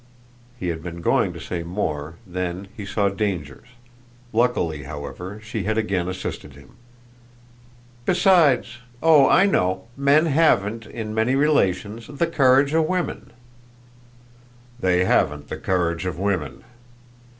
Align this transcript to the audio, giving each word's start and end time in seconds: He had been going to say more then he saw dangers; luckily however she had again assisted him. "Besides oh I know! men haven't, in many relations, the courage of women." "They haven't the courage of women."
He 0.59 0.69
had 0.69 0.81
been 0.81 0.99
going 1.01 1.31
to 1.31 1.39
say 1.39 1.61
more 1.61 2.15
then 2.25 2.69
he 2.75 2.87
saw 2.87 3.07
dangers; 3.07 3.67
luckily 4.33 4.81
however 4.81 5.39
she 5.43 5.65
had 5.65 5.77
again 5.77 6.07
assisted 6.09 6.53
him. 6.53 6.71
"Besides 8.05 8.79
oh 9.03 9.29
I 9.29 9.45
know! 9.45 9.89
men 9.95 10.25
haven't, 10.25 10.87
in 10.87 11.13
many 11.13 11.35
relations, 11.35 12.07
the 12.07 12.25
courage 12.25 12.73
of 12.73 12.85
women." 12.87 13.31
"They 14.79 15.05
haven't 15.05 15.49
the 15.49 15.57
courage 15.57 16.07
of 16.07 16.17
women." 16.17 16.63